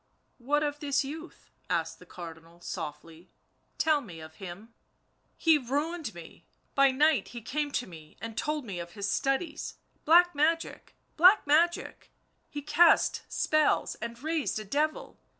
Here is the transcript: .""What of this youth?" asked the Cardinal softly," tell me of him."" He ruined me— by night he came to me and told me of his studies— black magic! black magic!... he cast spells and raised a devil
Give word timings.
.""What 0.49 0.63
of 0.63 0.79
this 0.79 1.03
youth?" 1.05 1.51
asked 1.69 1.99
the 1.99 2.07
Cardinal 2.07 2.59
softly," 2.59 3.29
tell 3.77 4.01
me 4.01 4.19
of 4.19 4.37
him."" 4.37 4.73
He 5.37 5.59
ruined 5.59 6.15
me— 6.15 6.47
by 6.73 6.89
night 6.89 7.27
he 7.27 7.41
came 7.43 7.69
to 7.73 7.85
me 7.85 8.17
and 8.19 8.35
told 8.35 8.65
me 8.65 8.79
of 8.79 8.93
his 8.93 9.07
studies— 9.11 9.75
black 10.05 10.33
magic! 10.33 10.95
black 11.17 11.45
magic!... 11.45 12.09
he 12.49 12.63
cast 12.63 13.21
spells 13.31 13.93
and 14.01 14.17
raised 14.23 14.57
a 14.57 14.65
devil 14.65 15.19